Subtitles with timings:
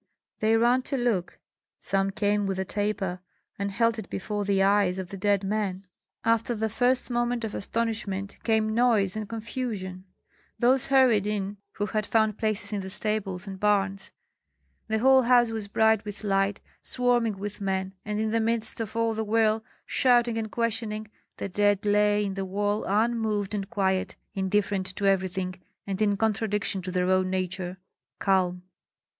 [0.39, 1.37] They ran to look;
[1.79, 3.19] some came with a taper,
[3.59, 5.85] and held it before the eyes of the dead men.
[6.25, 10.05] After the first moment of astonishment came noise and confusion.
[10.57, 14.11] Those hurried in who had found places in the stables and barns.
[14.87, 18.95] The whole house was bright with light, swarming with men; and in the midst of
[18.95, 24.15] all that whirl, shouting, and questioning, the dead lay at the wall unmoved and quiet,
[24.33, 27.77] indifferent to everything, and, in contradiction to their own nature,
[28.17, 28.63] calm.